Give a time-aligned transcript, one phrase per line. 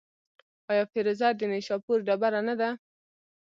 [0.71, 2.69] آیا فیروزه د نیشاپور ډبره نه ده؟